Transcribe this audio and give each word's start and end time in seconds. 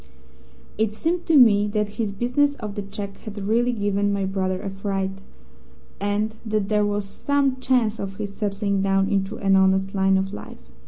"It 0.79 0.91
seemed 0.91 1.27
to 1.27 1.37
me 1.37 1.67
that 1.67 1.97
this 1.97 2.11
business 2.11 2.55
of 2.55 2.73
the 2.73 2.81
cheque 2.81 3.17
had 3.19 3.37
really 3.37 3.71
given 3.71 4.11
my 4.11 4.25
brother 4.25 4.59
a 4.59 4.71
fright, 4.71 5.21
and 5.99 6.35
that 6.43 6.69
there 6.69 6.87
was 6.87 7.05
some 7.05 7.57
chance 7.59 7.99
of 7.99 8.15
his 8.15 8.33
settling 8.35 8.81
down 8.81 9.09
into 9.09 9.37
an 9.37 9.55
honest 9.55 9.93
line 9.93 10.17
of 10.17 10.33
life. 10.33 10.57